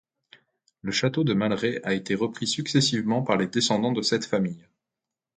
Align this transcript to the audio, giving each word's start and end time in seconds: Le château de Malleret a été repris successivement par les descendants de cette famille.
Le 0.81 0.91
château 0.91 1.23
de 1.23 1.35
Malleret 1.35 1.79
a 1.83 1.93
été 1.93 2.15
repris 2.15 2.47
successivement 2.47 3.21
par 3.21 3.37
les 3.37 3.45
descendants 3.45 3.91
de 3.91 4.01
cette 4.01 4.25
famille. 4.25 4.65